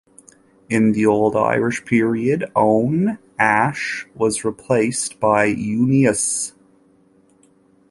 [0.67, 6.53] In the Old Irish period, "onn" "ash" was replaced by "uinnius".